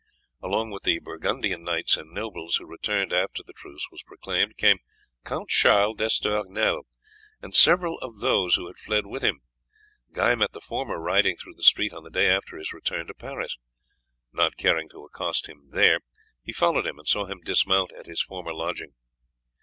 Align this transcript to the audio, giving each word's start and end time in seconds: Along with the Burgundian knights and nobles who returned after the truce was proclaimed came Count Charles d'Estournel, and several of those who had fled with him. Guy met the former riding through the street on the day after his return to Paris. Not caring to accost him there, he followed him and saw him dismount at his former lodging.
Along 0.41 0.71
with 0.71 0.81
the 0.81 0.97
Burgundian 0.97 1.61
knights 1.63 1.95
and 1.95 2.09
nobles 2.11 2.55
who 2.55 2.65
returned 2.65 3.13
after 3.13 3.43
the 3.43 3.53
truce 3.53 3.87
was 3.91 4.01
proclaimed 4.01 4.57
came 4.57 4.79
Count 5.23 5.49
Charles 5.49 5.95
d'Estournel, 5.97 6.87
and 7.39 7.53
several 7.53 7.99
of 7.99 8.17
those 8.17 8.55
who 8.55 8.65
had 8.65 8.79
fled 8.79 9.05
with 9.05 9.21
him. 9.21 9.41
Guy 10.11 10.33
met 10.33 10.53
the 10.53 10.59
former 10.59 10.97
riding 10.99 11.37
through 11.37 11.53
the 11.53 11.61
street 11.61 11.93
on 11.93 12.01
the 12.03 12.09
day 12.09 12.27
after 12.27 12.57
his 12.57 12.73
return 12.73 13.05
to 13.05 13.13
Paris. 13.13 13.57
Not 14.31 14.57
caring 14.57 14.89
to 14.89 15.03
accost 15.05 15.47
him 15.47 15.69
there, 15.69 15.99
he 16.41 16.51
followed 16.51 16.87
him 16.87 16.97
and 16.97 17.07
saw 17.07 17.25
him 17.27 17.41
dismount 17.43 17.91
at 17.91 18.07
his 18.07 18.23
former 18.23 18.55
lodging. 18.55 18.95